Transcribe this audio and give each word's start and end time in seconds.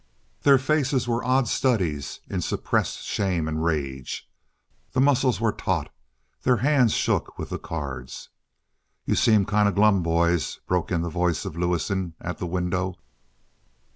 Their 0.41 0.57
faces 0.57 1.07
were 1.07 1.23
odd 1.23 1.47
studies 1.47 2.21
in 2.27 2.41
suppressed 2.41 3.03
shame 3.03 3.47
and 3.47 3.63
rage. 3.63 4.27
The 4.93 4.99
muscles 4.99 5.39
were 5.39 5.51
taut; 5.51 5.91
their 6.41 6.57
hands 6.57 6.93
shook 6.95 7.37
with 7.37 7.49
the 7.51 7.59
cards. 7.59 8.29
"You 9.05 9.13
seem 9.13 9.45
kind 9.45 9.67
of 9.69 9.75
glum, 9.75 10.01
boys!" 10.01 10.59
broke 10.65 10.91
in 10.91 11.03
the 11.03 11.09
voice 11.09 11.45
of 11.45 11.55
Lewison 11.55 12.15
at 12.19 12.39
the 12.39 12.47
window. 12.47 12.95